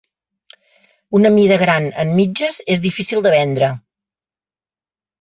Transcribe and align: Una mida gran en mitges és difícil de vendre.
Una 1.19 1.31
mida 1.35 1.59
gran 1.65 1.85
en 2.05 2.15
mitges 2.21 2.59
és 2.77 2.83
difícil 2.89 3.25
de 3.29 3.37
vendre. 3.39 3.73